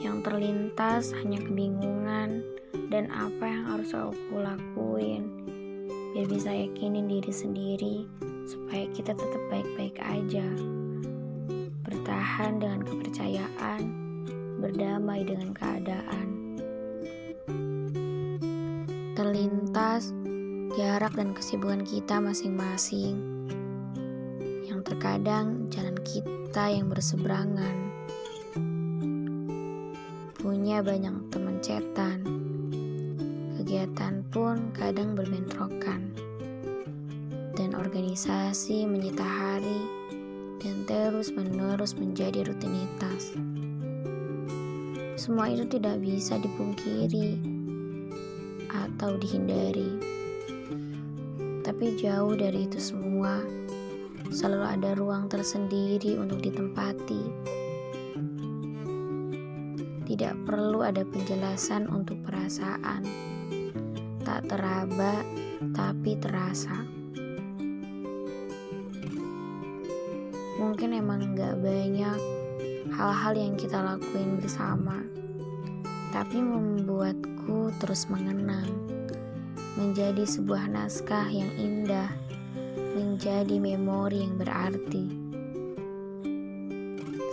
[0.01, 2.41] Yang terlintas hanya kebingungan
[2.89, 5.29] dan apa yang harus aku lakuin
[6.17, 8.09] biar bisa yakinin diri sendiri
[8.49, 10.47] supaya kita tetap baik-baik aja.
[11.85, 13.81] Bertahan dengan kepercayaan,
[14.57, 16.57] berdamai dengan keadaan.
[19.13, 20.24] Terlintas
[20.75, 23.15] jarak dan kesibukan kita masing-masing,
[24.67, 27.95] yang terkadang jalan kita yang berseberangan.
[30.35, 32.19] Punya banyak teman cetan,
[33.55, 36.11] kegiatan pun kadang berbentrokan,
[37.55, 39.79] dan organisasi menyita hari
[40.59, 43.31] dan terus-menerus menjadi rutinitas.
[45.15, 47.39] Semua itu tidak bisa dipungkiri
[48.75, 50.14] atau dihindari.
[51.65, 53.41] Tapi jauh dari itu semua,
[54.29, 57.25] selalu ada ruang tersendiri untuk ditempati.
[60.05, 63.01] Tidak perlu ada penjelasan untuk perasaan.
[64.21, 65.25] Tak teraba,
[65.73, 66.85] tapi terasa.
[70.61, 72.19] Mungkin emang gak banyak
[72.93, 75.01] hal-hal yang kita lakuin bersama,
[76.13, 78.69] tapi membuatku terus mengenang
[79.75, 82.07] menjadi sebuah naskah yang indah,
[82.95, 85.05] menjadi memori yang berarti.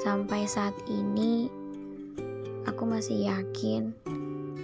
[0.03, 1.47] Sampai saat ini,
[2.67, 3.95] aku masih yakin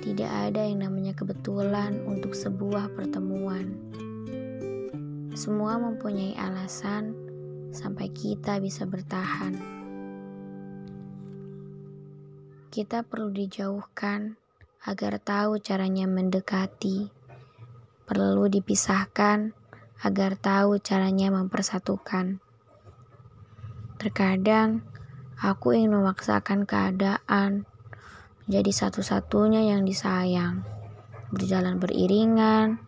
[0.02, 3.70] tidak ada yang namanya kebetulan untuk sebuah pertemuan.
[5.38, 7.14] Semua mempunyai alasan
[7.70, 9.54] sampai kita bisa bertahan.
[12.74, 14.34] Kita perlu dijauhkan
[14.82, 17.17] agar tahu caranya mendekati
[18.08, 19.52] perlu dipisahkan
[20.00, 22.40] agar tahu caranya mempersatukan.
[24.00, 24.80] Terkadang
[25.36, 27.68] aku ingin memaksakan keadaan
[28.48, 30.64] menjadi satu-satunya yang disayang,
[31.28, 32.80] berjalan beriringan,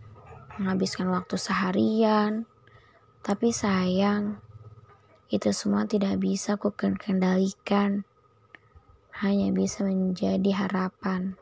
[0.57, 2.49] menghabiskan waktu seharian,
[3.21, 4.41] tapi sayang,
[5.29, 8.09] itu semua tidak bisa ku kendalikan,
[9.21, 11.37] hanya bisa menjadi harapan.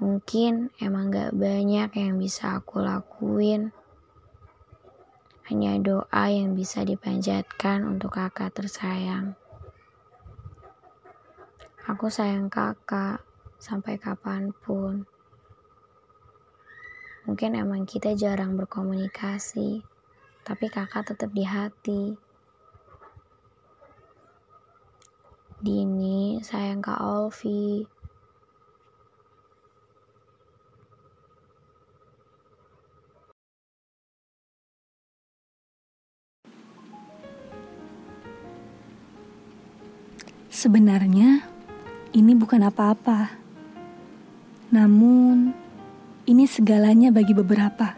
[0.00, 3.68] Mungkin emang gak banyak yang bisa aku lakuin.
[5.44, 9.36] Hanya doa yang bisa dipanjatkan untuk kakak tersayang.
[11.84, 13.20] Aku sayang kakak
[13.60, 15.04] sampai kapan pun.
[17.28, 19.84] Mungkin emang kita jarang berkomunikasi,
[20.48, 22.16] tapi kakak tetap di hati.
[25.60, 27.99] Dini, sayang Kak Olvi.
[40.60, 41.40] Sebenarnya,
[42.12, 43.32] ini bukan apa-apa.
[44.68, 45.56] Namun,
[46.28, 47.96] ini segalanya bagi beberapa.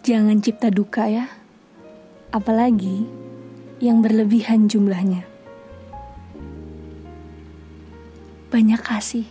[0.00, 1.28] Jangan cipta duka ya.
[2.32, 3.04] Apalagi
[3.76, 5.28] yang berlebihan jumlahnya.
[8.48, 9.28] Banyak kasih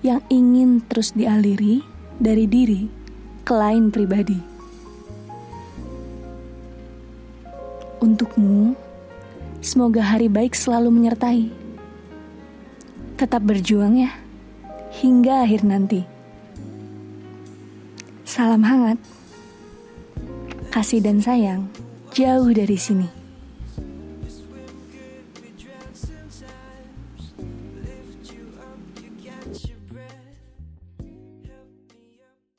[0.00, 1.84] yang ingin terus dialiri
[2.16, 2.88] dari diri
[3.44, 4.40] ke lain pribadi.
[8.00, 8.93] Untukmu,
[9.64, 11.48] Semoga hari baik selalu menyertai.
[13.16, 14.12] Tetap berjuang ya,
[15.00, 16.04] hingga akhir nanti.
[18.28, 19.00] Salam hangat,
[20.68, 21.72] kasih dan sayang
[22.12, 23.23] jauh dari sini.